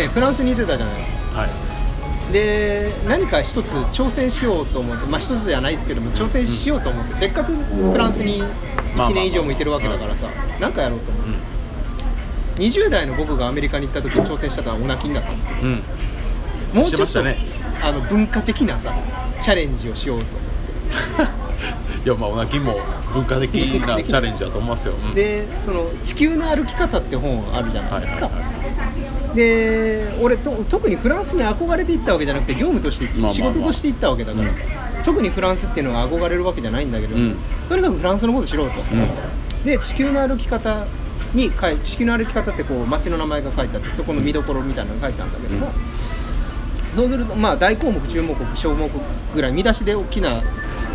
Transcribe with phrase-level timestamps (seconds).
[0.00, 1.40] 年フランスにいてたじゃないですか。
[1.40, 1.50] はい。
[2.32, 8.42] で何か一つ挑戦しようと思ってまあ一つじゃないですけども挑戦しようと思って、せっかくフランスに
[8.96, 10.28] 1年以上もいてるわけだからさ
[10.60, 11.24] 何かやろうと思っ
[12.56, 17.36] て、20代の僕がアメリカに行った時に挑戦したのはオナキンだったんですけど、うん、うん、もうちょっと、ね。
[17.82, 18.94] あの文化的なさ
[19.40, 20.26] チャレンジをしようと。
[22.04, 22.78] いやまあおなきも
[23.12, 25.14] 文化的なチャレンジだと思いますよ、うん。
[25.14, 28.59] でその「地球の歩き方」って本あるじゃないですか、はいはいは
[29.34, 34.62] で俺と特にフランスに憧れて行ったわけじゃなくて業務として仕事として行ったわけだからさ、
[35.04, 37.36] 特にフランスっていうのが憧れるわけじゃないんだけど、うん。
[37.68, 39.64] とにかくフランスのこと知ろうと、うん。
[39.64, 40.86] で地球の歩き方
[41.34, 41.52] に
[41.84, 45.72] 地球の歩き方ってこう街の名前が書いてあってそこの見どころみたいなのが書いてあるんだけどさ、
[46.96, 48.90] そうすると、まあ、大項目、中目、小目
[49.34, 50.42] ぐらい見出しで大きな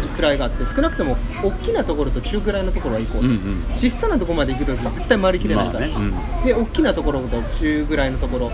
[0.08, 3.64] 位があって少なくとも大きなところと中くらいのところは行こうと、うんうん。
[3.76, 6.14] 小さなところまで行くと絶対回りきれないから、まあね。
[6.46, 8.52] で大きなところと中ぐらいのところ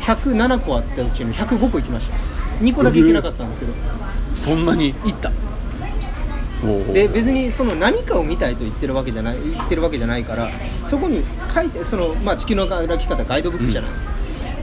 [0.00, 2.16] 107個あったうちの105個行きました。
[2.60, 3.72] 2個だけ行けなかったんですけど、
[4.34, 5.30] そんなに行った？
[6.92, 10.50] で別にその何かを見たいと言ってるわけじゃない言ってるわけじゃないから
[10.86, 14.04] そこに書いてその、まあ、地球の歩き方ガイドブックじゃないです。
[14.04, 14.10] か、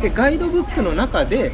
[0.04, 1.54] でガイドブックの中で、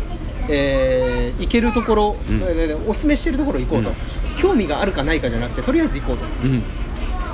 [0.50, 2.42] えー行けるところ、うん。
[2.42, 3.96] えーおすすめしてるところ行こうと、うん
[4.38, 6.26] 興味があるかないかじゃなくてとりあえず行こうと。
[6.44, 6.64] うん。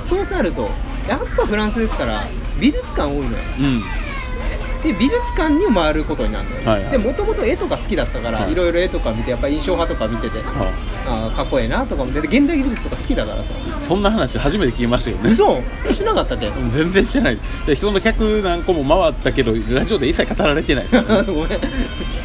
[0.04, 0.70] そうなると
[1.08, 2.26] やっぱフランスですから
[2.58, 3.38] 美術館多いのよ。
[3.58, 3.82] うん。
[4.82, 6.90] で美術館に回ることになるのよ、はいはい。
[6.92, 8.52] でもともと絵とか好きだったから、はい。
[8.52, 10.72] いろいろ絵とか見てやっぱ印象派とか見てて、は
[11.06, 13.52] あーかっこええなとかもでで現代美術とか好きだからさ。
[13.80, 15.30] そんな話初めて聞きましたよね。
[15.30, 15.62] 嘘？
[15.92, 17.38] しなかったっけ全然してない。
[17.66, 21.60] で人の客何個も回ったけどラジオで一切語られてないですから、ね、ごめん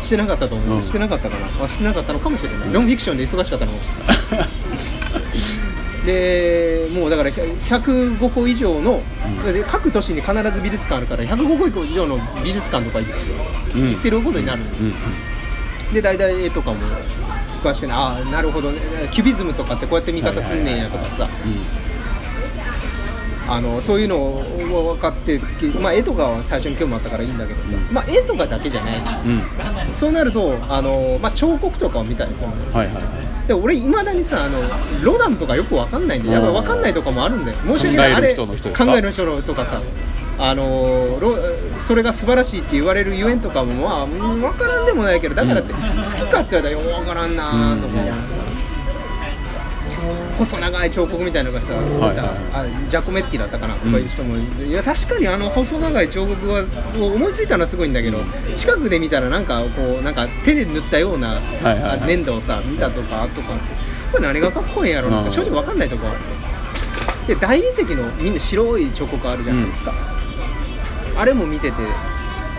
[0.01, 0.81] してなかったと思う、うん。
[0.81, 1.63] してなかったかな。
[1.63, 3.89] あしてなかったのかもしれない、ノンフィクションで忙しかったのかもし
[4.31, 4.47] れない。
[6.05, 7.57] でもうだから100
[8.19, 9.01] 105個以上の、
[9.45, 9.53] うん。
[9.53, 14.94] で各都市に必ず美術館あるから105個以上の美術館とか行って,、ることになるんですよ、
[15.94, 16.77] で大体絵とかも
[17.65, 18.79] 詳しくねああなるほどね。
[19.11, 21.29] キュビズムとかってこうやって見方すんねんやとかさ、
[23.47, 25.39] あのそういうのを分かって、
[25.81, 27.93] まあ、絵とかは最初に興味あったからいいんだけどさ、うん。
[27.93, 29.31] まあ、絵とかだけじゃない、うん。
[29.31, 32.55] うんそうなるとあの、まあ、彫刻とかを見たりするの。
[32.55, 33.47] よ、はいはい。
[33.47, 34.59] で俺、いまだにさあの、
[35.01, 39.81] ロダンとかよく分かんないんで、やっぱ分かんないとかもあるんだよ、申し訳ない、考える人あれ考える人のとかさ、
[40.38, 41.38] あのロ
[41.79, 45.79] それが素晴らしいって言われるゆえんとかも、まあ、うん分からんでもないけど、だからって、うん。
[45.79, 48.16] 好きかって言われたらよく分からんなとか思うさ。
[50.38, 52.16] 細長い彫刻みたいなのがさ、いはい。
[52.16, 58.19] さあジャコメッティだったかなとかいう人もいて、いや確かにあの細長い彫刻は思いついたのはすごいんだけど、
[58.53, 62.00] 近くで見たらなんかこうなんか手で塗ったような、はいはいはい。
[62.01, 63.57] あ粘土をさ見たとかとか。
[64.12, 65.31] これ何がかっこいいんやろううん。
[65.31, 66.19] 正直わかんないとこある。
[67.28, 69.94] で大理石のみんな白い彫刻あるじゃないですか、
[71.15, 71.95] あれも見てて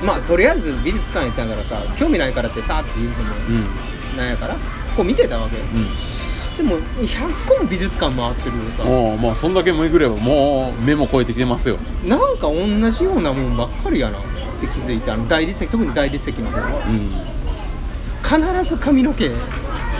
[0.02, 3.52] まあとりあえず美術館行ったからさ興味ないからってさーって言うのもう
[4.14, 4.16] ん。
[4.16, 4.56] なんやから
[4.96, 5.88] こう見てたわけよ、うん。
[6.56, 8.84] でも100個も美術館回ってるけどさ。
[8.86, 11.78] おうまあそんだけ巡ればもう目も超えてきてますよ。
[12.04, 14.22] なんか同じようなもんばっかりやなっ
[14.60, 17.12] て気づいてあの大理石特に大理石の方は、うん。
[18.22, 19.30] 必ず髪の毛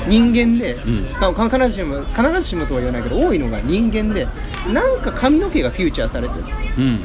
[0.08, 1.04] 人間で、うん。
[1.34, 4.26] か必ずしも必ずしもとは言わないけど多いのが人間で
[4.72, 6.44] なんか髪の毛がフューチャーされてる。
[6.78, 7.04] うん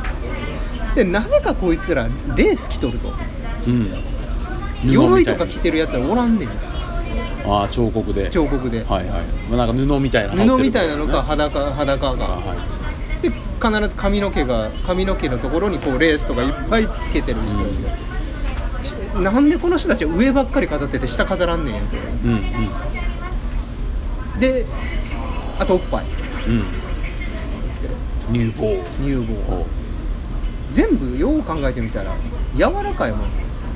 [0.96, 3.13] でなぜかこいつらレース着とるぞ。
[3.68, 3.91] うん。
[4.85, 6.50] 鎧とか着てるやつらおらんねん。
[7.46, 8.29] ああ彫刻で。
[8.29, 9.24] 彫刻で、はいはい。
[9.50, 12.56] まあなんか布みたいなの羽織ってる布みたいなのかね裸裸が、あは
[13.24, 13.28] い。
[13.30, 13.31] で
[13.62, 17.63] 必ず髪の毛が髪の毛のところにこうレースとかいっぱいつけてる人。
[17.63, 17.94] たちがい
[18.84, 21.81] て、しなんでこの人たちは上ばっかり飾ってて下飾らんねん。
[21.84, 22.34] ってうん
[24.35, 24.40] うん。
[24.40, 24.66] で
[25.59, 26.06] あとおっぱい。
[26.47, 26.59] うん。
[26.59, 27.94] ですけど。
[28.34, 28.84] 乳房。
[29.00, 29.66] 乳お房
[30.72, 32.16] 全部よう考えてみたら
[32.56, 33.68] 柔らかいもんなんですよ。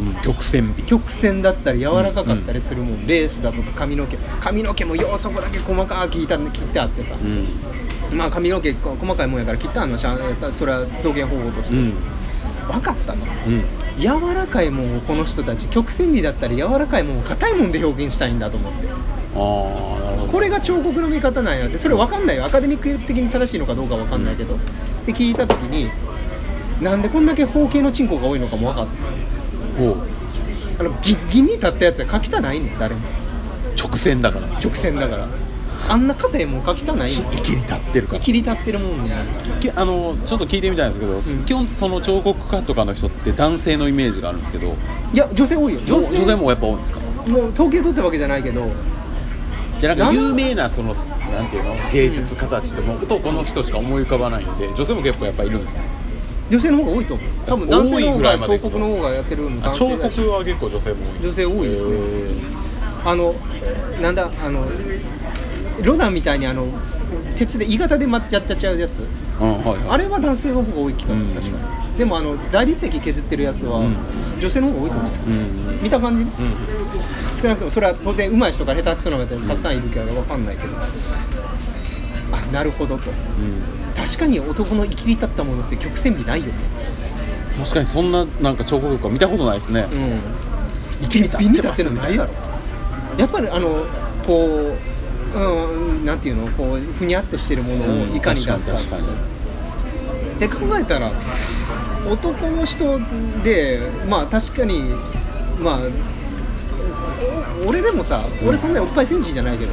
[0.00, 0.82] うん曲線美。
[0.84, 4.16] 曲線だったり柔らかかったりするもん、レースだとか髪の毛。
[4.40, 8.16] 髪の毛もようそこだけ細かく切った切ってあってさ、うん。
[8.16, 11.94] まあ髪の毛こ細かいもんやから切ったのはしゃあそれは表現方法として、うん。
[12.68, 13.64] 分かったとうん。
[13.98, 18.88] 柔らかいもんをこの人たち曲線美だったり柔らかいもんを硬いもんで表現したいんだと思って。
[18.88, 19.99] ああ
[20.30, 22.44] これが彫刻の見方なんやってそれ分かんないよ。
[22.44, 24.58] アカデミック的に正しいのかどうか分かんないけど、
[25.06, 25.90] で聞いた時に
[26.80, 28.86] なんでこんだけ方形のチンコが多いのかも分かっ
[29.76, 29.96] たおう。
[30.78, 33.00] あのギッギンに立ったやつは書きたないねん誰も。
[33.76, 34.46] 直線だから。
[34.60, 35.28] 直線だから。
[35.88, 37.30] あんな硬いもん書きたないねん。
[37.32, 38.20] 生きり立ってるから。
[38.20, 39.14] 切り立ってるもんね。
[39.60, 41.44] きあのちょっと聞いてみたいんですけど、ん。
[41.44, 44.76] 基本その彫刻家とかの人って男性のイメージがあるんですけど。
[45.12, 45.80] いや女性多いよ。
[45.84, 47.00] 女性もやっぱ多いんですか？
[47.28, 48.70] もう統計取ったわけじゃないけど
[49.80, 55.82] じゃあなんか有名なそのなんていうの芸術家たちってもう男の人しか思い浮かばないんで女性も結構やっぱいるんですか
[56.50, 57.26] 女性の方が多いと思う。
[57.46, 61.22] 多分男性の方が彫刻の方がやってるのあ彫刻は結構女性も多い。
[61.22, 61.92] 女性多いですね。
[61.94, 61.98] へ
[63.04, 63.34] あの
[64.02, 64.66] なんだあの
[65.82, 66.66] ロダンみたいにあの
[67.40, 68.98] 鉄で鋳型でまやっちゃっちゃうやつ。
[68.98, 69.78] ーうんはいはい。
[69.88, 71.98] あれは男性の方が多い気がするうん確かに。
[71.98, 73.96] でもあの大理石削ってるやつはうん。
[74.38, 76.30] 女性の方が多いと思う、うん見た感じね？
[76.38, 76.54] うん
[77.40, 80.74] 少なくともそれは当然上手い人が下手くそな方たくさんいるから分かんないけど、
[82.32, 83.10] あなるほどと。
[83.10, 83.62] うん。
[83.96, 86.52] 確かに男の生きり立ったものって曲線美ないよね。
[87.56, 90.20] 確かにそんななんか彫刻とか見たことないですね、うん。
[91.00, 91.90] 生きり立ってますね。
[91.98, 92.34] ないやろ。
[93.16, 93.86] やっぱりあの
[94.26, 94.99] こう
[95.34, 95.38] う
[96.02, 96.48] んなんていうの？
[96.50, 101.12] こうふにゃっとしてるものをいかに出すか,、うん確かって考えたら
[102.08, 102.98] 男の人
[103.44, 104.82] でまあ確かに
[105.60, 105.80] まあ
[107.64, 109.72] お俺でもさ俺そんなにおっぱいセンチじゃないけど、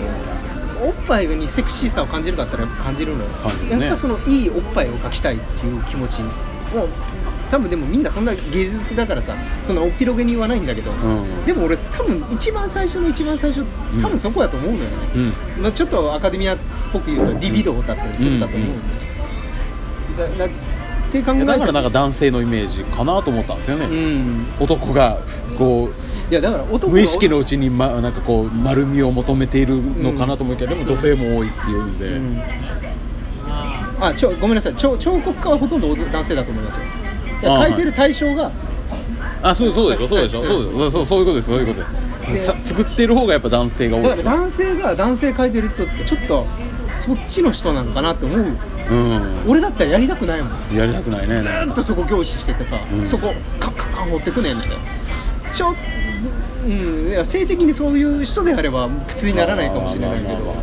[0.83, 3.29] おっぱいにセクシーさを感じるかって言ったら感じるのよ。
[3.69, 3.79] ね。
[3.79, 6.21] やっぱそのいいおっぱいを描きたいっていう気持ち。
[6.21, 6.29] も
[6.83, 6.89] う
[7.49, 11.45] 多分でもみんなそんな芸術だからさそんなおっぴろげに言わないんだけど、うん。
[11.45, 14.01] でも俺多分一番最初の一番最初うん。
[14.01, 15.33] 多分そこだと思うのよね、うん。
[15.61, 16.57] まあ、ちょっとアカデミアっ
[16.91, 18.69] ぽく言うとリビドーだったりするかと思う、
[20.17, 20.49] だだっ
[21.11, 24.47] て考えたいやだからなんか男性のイメージかなと思ったんですよね、うん。
[24.59, 25.21] 男が
[25.57, 25.89] こ
[26.29, 32.41] いやだからう男が無意識のうちに、ま、なんかこう丸みを求めているのかなと思うけど、でも女性も多いっていうんで、うん。
[33.99, 34.75] あちょごめんなさい。
[34.75, 36.81] 彫彫刻家はほとんど男性だと思いますよ
[37.41, 37.75] いやあはい。
[37.75, 38.51] てる対象が
[39.43, 46.47] あそうそうでしょそうでしょうんそうそうそういうことですそういうことでさ作ってる方がやっぱ男性が多いだから男性が男性描いてる人ってちょっと
[47.05, 48.39] そっちの人なのかなって思う。
[48.89, 49.43] うん。
[49.47, 50.75] 俺だったらやりたくないもん。
[50.75, 51.37] やりたくないね。
[51.37, 53.05] ずーっとそこ凝視しててさ、うん。
[53.05, 54.77] そこカッカッカッ持ってくねんみたいな。
[55.53, 55.73] ちょ
[56.65, 60.55] うんいや性的にそういう人であれば苦痛にならないかもしれないけど、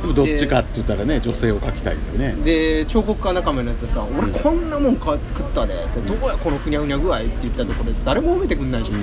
[0.00, 2.34] でもどっちかって言ったらね女性を描きたいですよね。
[2.42, 4.18] で彫刻家仲間のやつさ「うん。
[4.18, 9.02] 俺こんなもんか作ったで」って「どこやこのふにゃふにゃ具合」って言ったところで誰も褒めてくんないじゃん、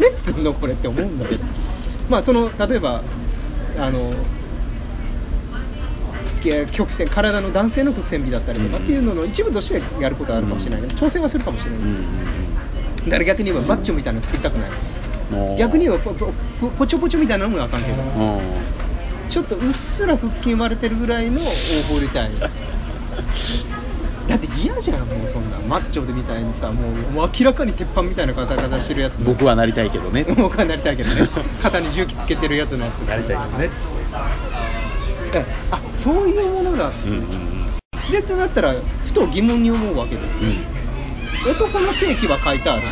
[0.00, 1.44] 誰作んのこれって思うんだけど。
[2.08, 3.02] まあその例えば
[3.78, 4.12] あの
[6.42, 11.80] け曲線体の男性の曲線美だったりとかっていうのの一部としてやることはあるかもしれないけど挑戦はするかもしれない、
[13.04, 14.70] だから逆に言えばバッチョみたいなの作りたくない。
[15.58, 18.02] 逆に言えばポチョポチョみたいなのもあかんけど。
[18.02, 18.40] うん
[19.28, 22.30] ちょっとうっすら腹筋割れてるぐらいの大堀たい。
[24.26, 29.26] だって嫌じゃんもうそんなマッチョでみたいにさもうもう明らかに鉄板みたいな方々してるやつの。
[29.26, 30.24] 僕はなりたいけどね。
[30.36, 31.28] 僕はなりたいけどね。
[31.62, 33.70] 肩に重機つけてるやつのやつなりたいけどね。
[35.70, 36.88] あそういうものだ。
[36.88, 37.66] うんうんうん。
[38.10, 38.74] でってなったら
[39.04, 40.42] ふと疑問に思うわけです。
[40.42, 40.52] よ、う
[41.48, 41.52] ん。
[41.52, 42.82] 男の性器は書いてある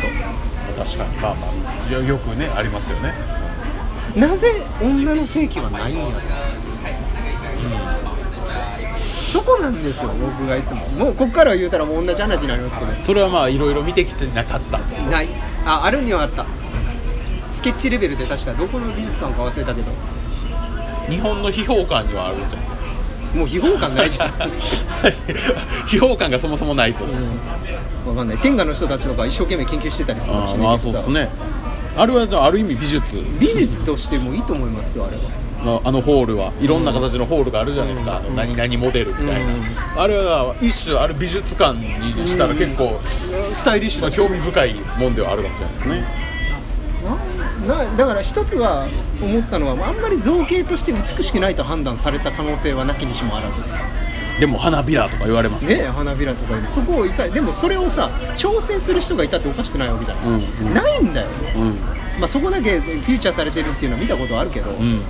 [0.77, 1.17] 確かに。
[1.17, 1.47] まあま
[1.89, 1.91] あ。
[1.91, 3.13] よよくねありますよね。
[3.41, 3.44] と
[4.15, 6.11] なぜ女の性器はないんやろ？
[9.31, 10.87] そこなんですよ僕がいつも。
[10.89, 12.93] もうこっからは言うたらもう同じ話になりますけど。
[13.03, 14.77] それはまあいろいろ見てきてなかった。
[14.79, 15.29] ない。
[15.65, 16.45] ああるにはあった。
[17.51, 19.91] スケッチレベルで確かどこの美術館か忘れたけど。
[21.09, 22.81] 日本の秘宝館にはあるんじゃないですか
[23.35, 24.31] もう秘宝館ないじゃん。
[25.87, 27.11] 秘宝館がそもそもないぞ、うん、
[28.05, 28.37] 分かんない。
[28.37, 31.03] 天下の人たちとか一生懸命研究してたりするかもしれないけどさ。
[31.03, 31.29] そうですね
[31.97, 33.15] あれはある意味美術。
[33.39, 35.23] 美術としてもいいと思いますよあれは。
[35.65, 36.51] ああのホールは。
[36.59, 38.35] いろんな形のホールがあるじゃないですか、うん。
[38.35, 39.63] 何々モデルみたいな、うん。
[39.97, 42.99] あれは一種ある美術館にしたら結構、
[43.53, 46.25] スタイリッシュまあ、だ興味深いもんではあるかもしれないですね。
[47.67, 48.87] ななだから一つは
[49.21, 53.61] 思ったのはあんまり造形として美しくないと判断された可能性はなきにしもあらず
[54.39, 60.33] でも花びらとか言われますねえ花びらとかにそこをいかにでもそれをさ調整する人がいたっておかしくないわけじゃん、うん
[60.67, 60.73] うん。
[60.73, 61.77] ないんだよ、うん。
[62.19, 65.01] まあ、そこだけフューチャーされてるっていうのは見たことあるけど、うん。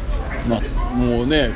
[0.48, 0.62] まあ
[0.94, 1.52] もうね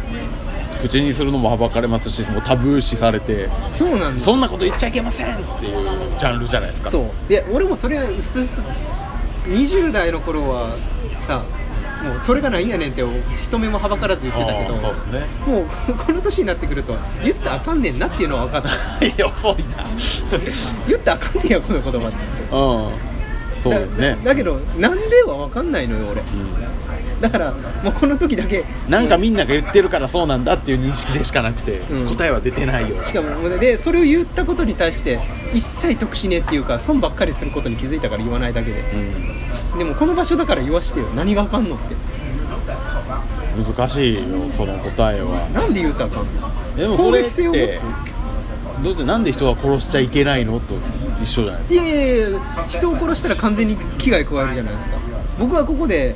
[0.82, 4.26] 口にするのもはばかれますしもうタブー視されてそうなんです。
[4.26, 6.90] そんなこと言っちゃいけませんっていうジャンルじゃないですか。
[6.90, 7.32] そう。
[7.32, 8.62] いや俺もそれうすうす
[9.46, 10.78] 20代の頃は
[11.20, 11.44] さ
[12.04, 13.04] もうそれがないんやねんって
[13.36, 15.26] 人目もはばからず言ってたけどうですね。
[15.46, 15.66] もう
[15.96, 18.70] この年になってくると言ったらあかんねんなっていうのは分かった。
[19.06, 19.86] いや遅いな。
[20.88, 22.18] 言ったらあかんねんやこの言葉って。
[22.52, 23.10] うん
[23.60, 24.18] そうですね。
[24.24, 26.22] だだけどなんでは分かんないのよ俺。
[26.22, 27.20] うん。
[27.20, 27.52] だから
[27.84, 28.64] もうこの時だけ。
[28.88, 32.08] なんかみんなが言ってるからそうなんだっていう認識でしかなくて、うん。
[32.08, 33.04] 答えは出てないよ。
[33.04, 35.20] しかもでそれを言ったことに対して
[35.54, 38.80] 一切得しねえっていうか損ばっかりすることに気づいたから言わないだけで。
[38.80, 41.08] うんでもこの場所だから言わしてよ。
[41.16, 41.96] 何があかんのって。
[43.76, 44.22] 難しいよ
[44.52, 45.50] その答えは。
[45.50, 46.76] なんで言うたらあかんの？
[46.76, 47.82] でもそ攻れって撃性を持つ
[48.84, 50.60] どうしてなんで人は殺しちゃいけないの？
[50.60, 50.76] と
[51.22, 51.84] 一緒じゃないですか。
[51.84, 54.98] いやいやいや人を殺したら完全に危害加えるじゃないですか。
[55.38, 56.16] 僕はここで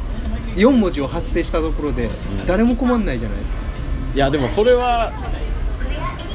[0.55, 2.11] 4文字を発生したところでん。
[2.47, 3.61] 誰も困んないじゃないですか。
[4.15, 5.11] いやでもそれは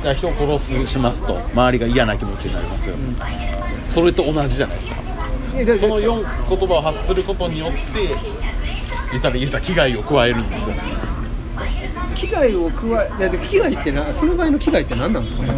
[0.04, 3.16] が人を殺すしますと周りが嫌な気持ちになりますよ、うん。
[3.84, 4.96] それと同じじゃないですか
[5.79, 8.09] その4言葉を発することによって
[9.11, 10.75] 言ったら言ったら危害を加えるんですよ。
[12.15, 15.49] 危害を加えだって危害ってなその場合の危害って何なんですかね。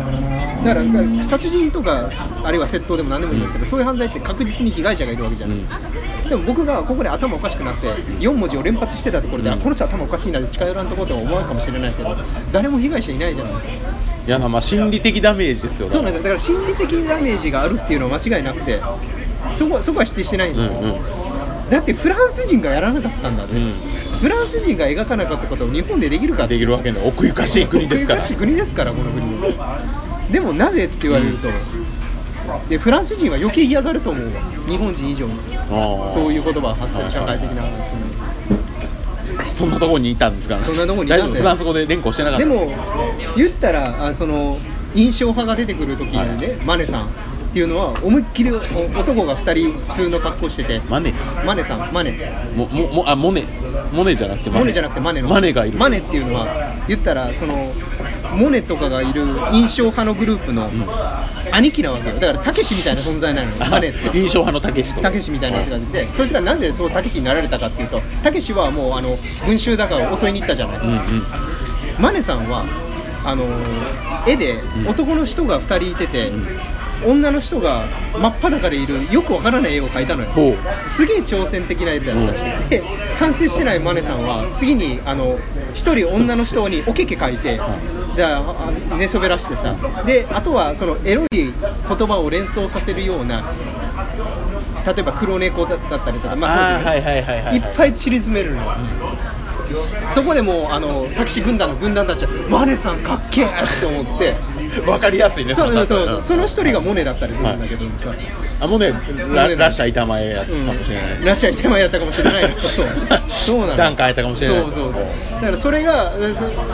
[0.65, 2.11] だから殺人とか
[2.45, 5.81] あるいは窃盗でも何でもいいんですけど、そういう犯罪って確実に被害者がいるわけじゃないですか、
[6.29, 7.87] でも僕がここで頭おかしくなって
[8.21, 12.15] 4文字を連発してたところで、あこの人頭おかしいなで近寄らんとこうとは思わんかもしれないけど
[12.53, 13.75] 誰も被害者いないじゃないですか。
[14.27, 18.83] いやまあ心理的ダメージですよそうなんですだから心理的ダメージがあるっていうのは間違いなくて
[19.61, 21.71] そこはそこは否定してないんですよ、うんうん。
[21.71, 23.75] だってフランス人がやらなかったんだって、うん。
[24.21, 27.07] フランス人が描かなかったことを日本でできるかできるわけない。
[27.07, 28.19] 奥ゆかしい国ですから。
[28.19, 31.49] 奥ゆかしい国ですからこの国でもなぜって言われると、
[32.71, 34.41] でフランス人は余計嫌がると思うわ。
[34.67, 35.35] 日本人以上に。
[36.15, 37.79] そういう言葉を発する社会的なはいは
[39.55, 40.57] そんなところにいたんですか？
[40.57, 42.73] らそんなとこにいたんだフランス語で連呼してなかったでも
[43.37, 44.59] 言ったらあその
[44.95, 46.57] 印象派が出てくる時にね、はい。
[46.65, 47.11] マネさん
[47.51, 50.81] っていうのは思いっきりお男が2人普通の格好してて。
[50.89, 51.45] マネさん。
[51.45, 51.93] マネさん。
[51.93, 52.13] マネ。
[52.55, 53.45] もももあモネ。
[53.93, 55.29] モネじゃなくてモネじゃなくてマネの。
[55.29, 55.79] マネがいる。
[55.79, 56.47] マネっていうのは
[56.87, 57.73] 言ったらその
[58.37, 60.71] モネとかがいる印象派のグループの
[61.51, 62.21] 兄貴なわけよ。
[62.21, 63.57] だからたけしみたいな存在なのよ。
[63.69, 64.17] マネって。
[64.17, 71.01] 印象派のたけしとたけしみたいなやつがいて、そいつがなぜそうたけしになられたかっていうとたけしはもうあの群衆だから襲いに行ったじゃない、うんうん。
[71.99, 72.65] マネさんは
[73.25, 73.45] あの
[74.27, 74.89] 絵でうん。
[74.89, 76.31] 男の人が2人いてて、
[77.07, 80.31] 女の人が真っ裸でいるよくわからない絵を描いたのよ。
[80.31, 80.89] ほう。
[80.89, 82.69] すげえ挑戦的な絵だったし、うん。
[82.69, 82.83] で
[83.19, 85.39] 完成してないマネさんは次にあの
[85.75, 87.61] 1人女の人におけけ描いて、
[88.17, 89.77] じゃああ寝そべらしてさ。
[90.07, 91.53] であとはそのエロい言
[92.07, 93.43] 葉を連想させるような
[94.87, 98.73] 例えば黒猫だったりとか、まあ当時あーはいはいはいはいっぱい散り詰めるのよ、
[100.13, 103.49] そこでもうあのタキシ軍団の軍団たちはマネさんかっけえっ
[103.81, 104.35] て思って
[104.87, 108.15] わかりやすいねそうそうそう、んその一人がモネだったりするんだけどさ、
[108.61, 108.99] あモネモ
[109.35, 111.25] ラシャー板前やったかもしれない、うん。
[111.25, 112.49] ラッシャー手前やったかもしれないの。
[112.59, 112.87] そう。
[113.29, 113.77] そうなの。
[113.77, 114.59] 段階やったかもしれない。
[114.63, 115.03] そうそうそう。
[115.41, 116.13] だからそれが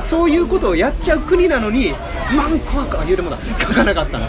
[0.03, 1.95] そそういうことをやっちゃう国なのに
[2.35, 4.27] マンコか言うてもだ書かなかったの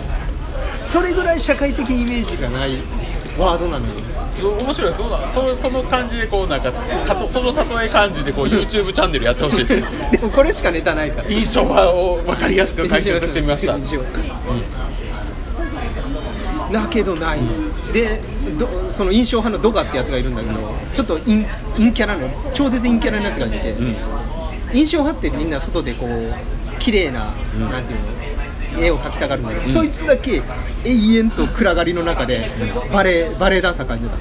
[0.86, 2.78] それぐらい社会的イメージがない
[3.38, 3.94] ワードなのよ
[4.42, 9.74] 面白いそうだそその感じでこうなんかたとその例え感じでこう YouTube チャンネルやってほしいです。
[9.74, 11.30] よ でもこれしかネタないから。
[11.30, 13.84] 印象派を分かりやすく解説してみました、 うん
[16.72, 17.40] だけどない
[17.94, 18.20] で
[18.58, 20.60] どその印象派のドガってやつがいるんだけど
[20.94, 21.46] ちょっと陰
[21.78, 23.96] 陰キャラの超絶陰キャラのやつがいて、うん。
[24.74, 26.34] 印象派ってみんな外でこう
[26.80, 27.70] 綺麗な、うん。
[27.70, 28.17] なんていうの？
[28.80, 29.74] 絵を描きたがるんだけど、うん。
[29.74, 30.42] そいつだけ
[30.86, 32.52] 永遠と暗がりの中で
[32.92, 34.18] バレエバレエダンサー描いてた。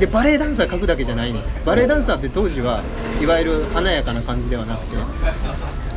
[0.00, 1.40] でバレエダンサー描くだけじゃないの。
[1.64, 2.82] バレエダンサーって当時は
[3.20, 4.96] いわゆる華やかな感じではなくて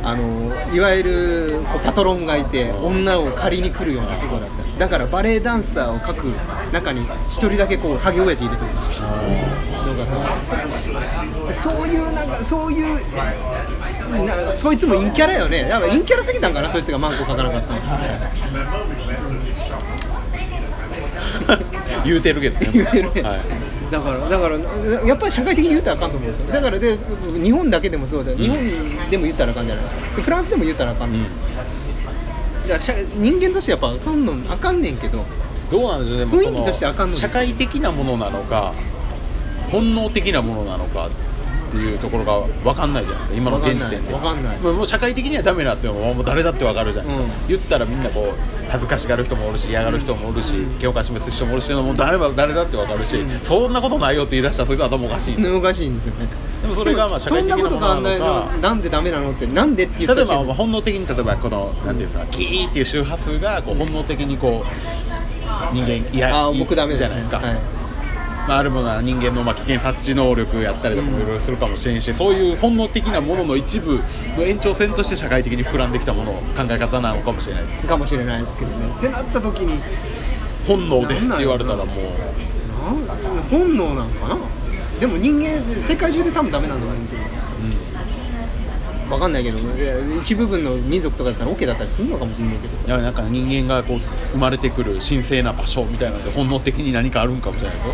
[0.02, 4.64] あのいわゆるこうパトロンがいて女を借りに来るようなところだった。
[4.78, 6.24] だからバレエダンサーを描く
[6.72, 8.80] 中に一人だけこうハゲ親父入れてるの。
[9.94, 10.16] がさ
[11.52, 13.22] そういうなんかそういうな
[14.54, 15.68] そいつも陰キャラよね。
[15.68, 17.80] やっぱ陰キャラすぎたんかなそいつがマンコ描かなかったの。
[22.04, 22.70] 言うてるけどね。
[22.72, 23.40] 言うてるね、はい。
[23.90, 24.58] だからだから
[25.06, 26.52] やっぱり社会的に言ったらあかんと思うんですよ。
[26.52, 26.96] だからで
[27.42, 28.38] 日本だけでもそうだよ。
[28.38, 28.58] 日本
[29.10, 30.16] でも言ったらあかんじゃないですか。
[30.16, 31.40] でフランスでも言ったらあかんんですよ、
[32.62, 35.24] だから社人間としてやっぱあかんのあかんねんけど。
[35.70, 38.74] どうなんでしょうね雰囲気としてあかんのです社会的なものなのか
[39.70, 41.08] 本能的なものなのか
[41.74, 43.36] っていうところが分かんないじゃないですか。
[43.36, 44.12] 今の現時点で。
[44.12, 44.58] わかんない。
[44.58, 45.94] もう社会的にはダメだっていう。
[45.94, 47.48] のはもう誰だって分かるじゃないですか、うん。
[47.48, 50.78] 言ったらみんなこう恥ずかしがる人もおるし嫌がる人もおるしうん。
[50.78, 53.40] 手をかしめす人もおるしもう誰だ誰だって分かるし、うん。
[53.40, 55.46] そんなことないよって言い出したらそいつは頭おかしい。
[55.46, 56.28] おかしいんですよね。
[56.62, 57.88] でもそれがまあ社会的なものなのか。
[57.94, 67.73] そんなんないのなんでダメなのってなんでって例えばまあ本能的に例えばこのなんていうんですかキーっていう周波数がこう本能的にこう人間いやあ僕ダメじゃないですか、はい
[68.46, 74.00] まあ、あるものは人間のまあ危険察知能力やったりとかもうんいろいろするかもしれんし、そういう本能的なものの一部
[74.36, 77.64] の延長線として社会的に膨らんできたもの考え方なのかもしれない。
[77.64, 78.94] かもしれないですけどね。
[78.94, 79.80] ってなった時に
[80.66, 81.96] 本能ですって言われたらもう。
[81.96, 84.38] なん本能なんかな。
[85.00, 87.18] でも人間世界中で多分ダメなんだと思うんですよ
[89.08, 89.58] 分かんないけど
[90.20, 92.86] 一部分の民族とかだったら OK だったりするのかもしれないけどさ。
[92.88, 94.00] いやなんか人間がこう
[94.32, 97.92] 生まれてくる神聖な場所みたいなので本能的に何かあるんかもしれないですよ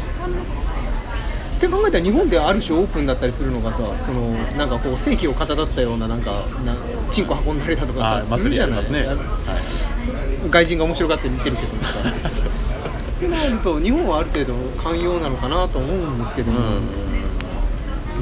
[1.57, 6.75] って考えたら日本ではある種オープンだったりするのがさそのなんかこう正規をかただったようななんかな
[7.11, 8.83] チンコ運んだりだとかはいさするじゃない？
[8.83, 9.23] 祭りありあま
[9.59, 10.15] すね。
[10.45, 11.99] の外人が面白がって見てるけどさ。
[13.21, 16.65] ってなると日本はある程度寛容なのかなと思うんですけども、うん。
[16.67, 17.10] ま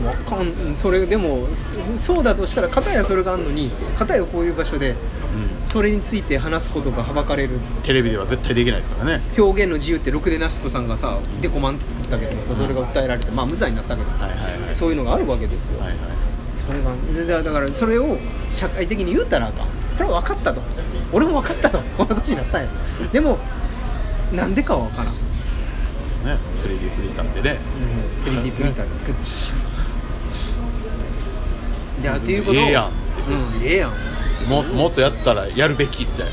[0.04, 1.48] わかんそれでも
[1.96, 4.96] そそうだとしたら片やそれがあるのに片やこういう場所でうん。
[5.66, 7.58] それについて話すことがはばかれる。
[7.82, 9.22] テレビでは絶対できないですからね。
[9.36, 14.76] 表現の自由ってろくでなしこさんがさデコマンって作ったけどさそれが訴えられてまあ無罪になったけどさ、はいはいはい。
[14.76, 15.98] そういうのがあるわけですよ、はいはい。
[16.54, 18.18] それがでだだからそれを
[18.54, 19.66] 社会的に言うたらあかん。
[19.94, 20.62] それは分かったと。
[21.12, 21.80] 俺も分かったと。
[21.96, 22.68] この年になったんや。
[23.12, 23.38] でも
[24.32, 27.58] なんでかは分からん、ね 3D プリンターでね。
[28.16, 29.20] うん、3D プリンターで作って
[32.00, 32.62] いやということを。
[32.62, 32.92] ええやん。
[33.28, 33.62] うん。
[33.62, 33.92] ええやん。
[34.48, 36.26] ももっとやったらやるべきみたい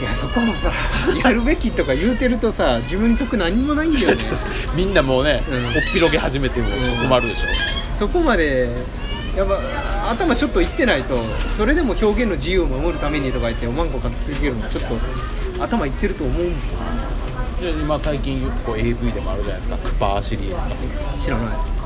[0.00, 0.72] いやそこもさ
[1.24, 4.16] やるべきとか言うてるとさ自分に得何にもないんだよね。
[4.74, 5.66] みんなもうね、うん。
[5.66, 7.46] おっぴろげ始めてもちょっと困るでしょ、
[7.92, 8.86] そこまで
[9.36, 11.18] やっぱ頭ちょっといってないと
[11.56, 14.98] それでも表現の自由を守るためにとか言っておまんこ買って続けるのはちょっと
[15.62, 16.54] 頭いってると思うん
[17.82, 19.76] 今最近こう AV でもあるじゃないですか。
[19.76, 21.79] クパーシリーズ知らない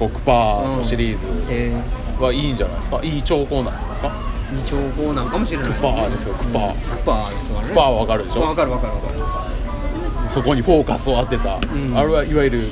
[0.00, 1.72] うんうんこクパーのシリーズえ
[2.20, 3.00] はいいんじゃないですか？
[3.02, 4.08] いい兆候なんですか？
[4.52, 6.68] ー、二兆法なんかもしれないクパーですよクパー。
[6.68, 6.74] うん。
[6.74, 8.42] クパーですねクパーはわかるでしょ？
[8.42, 9.14] わかるわかるわかる。
[10.30, 11.96] そこにフォーカスを当てた、うん。
[11.96, 12.68] あれはいわゆる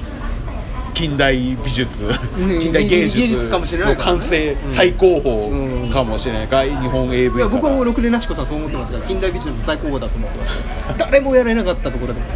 [0.95, 2.59] 近代美術、ん。
[2.59, 4.19] 近代芸芸術かもし術のれないからね。
[4.21, 4.73] 完成うん。
[4.73, 6.49] 最高峰うんかもしれない。
[6.49, 10.53] か、日本 AV いや僕はろくでなしこさんそう思ってますから近代美術の最高峰だと思ってます。
[10.99, 12.31] 誰もやれなかったところです。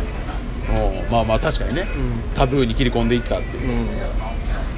[1.11, 2.13] まあまあ確かにね、うん。
[2.35, 3.69] タブーに切り込んでいったっていう。
[3.69, 3.89] う、ん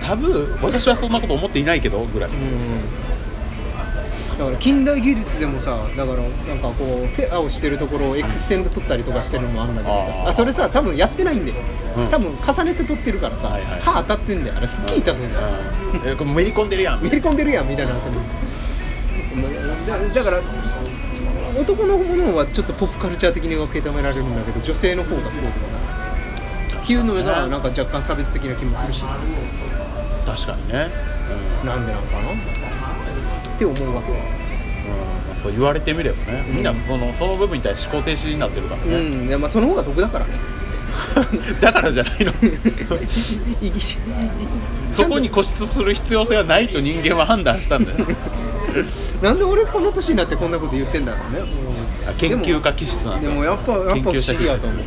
[0.00, 0.64] タブー？
[0.64, 2.81] 私はそんなこと思っていないけどぐらい、うん。
[4.38, 11.59] だから近代技術でもさだからなんかこうフェアをしてるところをエクステンド取ったりとかしてるのもあるんだけどさあそれさ多分やってないんだよ、
[11.97, 12.09] うん。
[12.09, 13.81] 多分重ねて取ってるからさ、はいはい。
[13.81, 14.57] 歯当たってんだよ。
[14.57, 15.49] あれすっげえ痛そうだよ、
[15.95, 16.09] うん。
[16.09, 17.02] えこれめり込んでるやん。
[17.02, 17.99] めり込んでるやんみたいにな
[19.87, 20.40] だだから
[21.59, 25.78] 男のものはちょっとポップカルチャー的に受け止められるんだけど女性の方がそうではな。
[25.78, 25.78] い
[26.88, 29.04] っていうのがなんか若干差別的な気もするし。
[30.25, 30.90] 確かにね、
[31.62, 31.66] うん。
[31.66, 32.33] なんでなんかな？
[32.33, 32.37] っ
[33.59, 34.38] て思うわけですよ。
[34.38, 34.40] うん。
[35.29, 36.55] まあそう言われてみればね、うん。
[36.57, 39.29] みんなそのその部分に対して思考停止になってるからね、うん。
[39.29, 40.33] いやまあその方が得だからね。
[41.61, 42.33] だからじゃないの。
[44.90, 47.98] そこに固執する必要性はないと人間は判断したんだよ。
[49.20, 51.40] なんで俺この年になってこんなこと言ってんだろうね、
[52.09, 53.33] あ研究家気質なんですよ。
[53.33, 54.38] でもやっぱやっぱ不思研究者気質。
[54.38, 54.85] 議やと思う、うん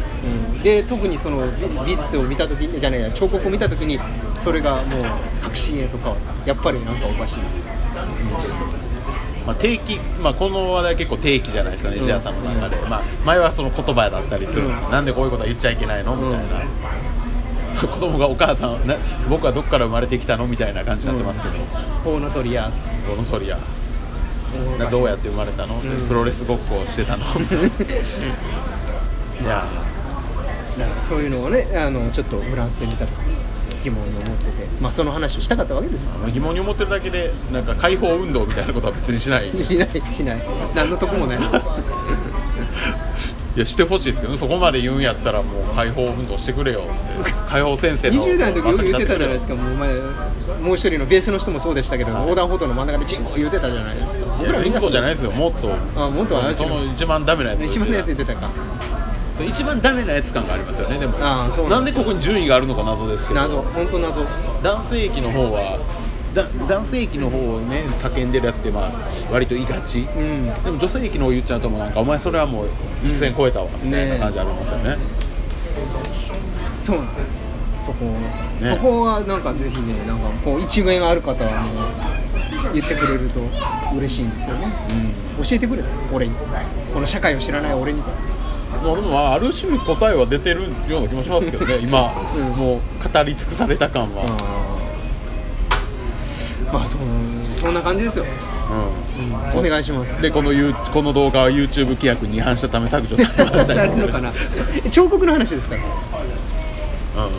[0.63, 1.47] で特にその
[1.86, 4.00] 美美術を見た時にじゃねえや彫刻を見た時に
[4.39, 5.02] それがもう
[5.41, 7.39] 革新へとかやっぱりなんかおかしい、
[9.45, 12.04] まあ、定期、まあ、この話題結構定期じゃないですかね、うん。
[12.04, 14.91] 石田さんの中で、まあ、前はその言葉だったりするんですよ、うん。
[14.91, 16.15] なんでこういうことは言っちゃいけないの？
[16.15, 16.62] みたいな、
[17.76, 18.97] 子供がお母さんな、
[19.30, 20.47] 僕はどこから生まれてきたの？
[20.47, 21.56] みたいな感じになってますけど、
[22.04, 22.71] コウノトリや
[23.08, 23.58] この鳥や、
[24.78, 26.08] などうやって生まれたの、うん。
[26.08, 27.26] プロレスごっこをしてたの？
[29.41, 29.65] いや
[30.79, 33.12] だからそういうのをねあのちょっとフランスで見た時
[33.84, 36.12] 疑問に思ってて、まあ、その話をしたかったわけですよ。
[36.13, 39.51] ー疑問に思ってるだけで、なんか解放運動みたいなことは別にしない。
[39.63, 40.41] しないしない。
[40.75, 41.39] 何の得もない。
[43.53, 44.38] いやしてほしいですけどね。
[44.38, 46.84] そこまで言うんやったらもう解放運動してくれよっ
[47.23, 47.34] て。
[47.49, 49.55] 解放先生の 20代の時よく言ってたじゃないですか。
[49.55, 49.95] かもう前
[50.62, 52.21] もう一人のベースの人もそうでしたけど、はい。
[52.23, 54.25] 横断歩道の真ん中でチンコ言ってたじゃないですか。
[54.41, 55.31] いや人口じゃないですよ。
[55.31, 55.75] もっと。
[55.97, 58.49] あもっとあれその一番ダメなやつ一番のやつ言ってたか
[59.43, 61.17] 一番ダメなやつ感がありますよねでも。
[61.19, 62.04] あーそうなんですよ。
[62.04, 63.39] なんでここに順位があるのか謎ですけど。
[63.39, 64.25] 謎本当謎。
[64.63, 65.80] 男性器の方は
[66.34, 68.91] だ男性器の方をね叫んでるやつってまあ
[69.32, 70.45] 割と言いがち、うん。
[70.63, 72.67] でも女性器の方言っちゃうともうなんかお前それはもう
[73.06, 74.97] 一線超えたわ、みたいな感じありますよね。
[76.82, 77.41] そうなんです。
[77.86, 78.19] そこ、ね。
[78.62, 81.82] そこはなんかぜひねなんかこう一面ある方はも
[82.69, 83.41] う言ってくれると
[83.95, 84.67] 嬉しいんですよね、
[85.38, 85.43] うん。
[85.43, 86.36] 教えてくれ俺に。
[86.93, 88.10] この社会を知らない俺にと
[88.84, 92.43] まあでもまあある種答えは出てるような気もしますけどね今、うん。
[92.57, 94.25] もう語り尽くされた感は、
[96.71, 96.97] まあそ
[97.55, 98.25] そんな感じですよ、
[99.53, 99.60] うん。
[99.60, 100.19] お願いします。
[100.21, 100.51] でこの,
[100.93, 104.31] この動画は YouTube 規約に違反したため削除されました なるのかな。
[104.89, 105.75] 彫刻の話ですか？
[105.75, 105.81] ら
[107.25, 107.31] うん。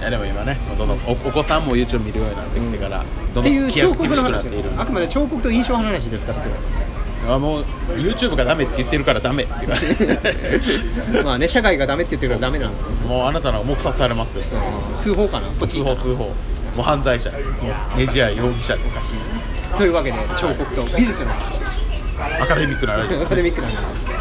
[0.00, 3.44] いやでも今ねどんどんおお子さんも YouTube 見るようになってきてから、どん。
[3.44, 6.32] どっていうん規彫刻の約厳しくなっ話ているあくまで彫刻と印象派の話ですか？
[6.32, 6.38] ら
[7.28, 7.64] あもう
[7.96, 9.76] YouTube がダメって言ってるからダメっていうか。
[11.24, 12.94] まあね社会がダメって言ってるからダメなんですよ。
[13.08, 14.44] もうあなたのは黙殺されますよ。
[14.92, 15.48] うん通報かな？
[15.66, 16.34] 通報通報も
[16.78, 17.30] う犯罪者。
[17.96, 18.96] ネジ屋容疑者です。
[18.96, 19.14] おかしい
[19.70, 21.94] なというわけで彫刻と美術の話でした。
[22.42, 24.12] アカデミックなラジオアカデミックな話でした